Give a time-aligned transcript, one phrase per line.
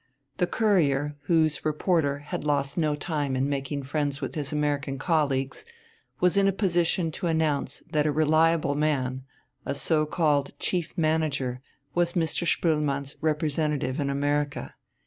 [0.37, 5.63] The Courier, whose reporter had lost no time in making friends with his American colleagues,
[6.19, 9.25] was in a position to announce that a reliable man,
[9.63, 11.61] a so called chief manager,
[11.93, 12.47] was Mr.
[12.47, 14.73] Spoelmann's representative in America.